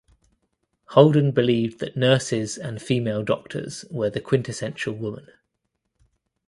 Holden 0.95 1.29
believed 1.29 1.77
that 1.79 1.95
nurses 1.95 2.57
and 2.57 2.81
female 2.81 3.21
doctors 3.23 3.85
were 3.91 4.09
the 4.09 4.19
quintessential 4.19 4.93
woman. 4.95 5.27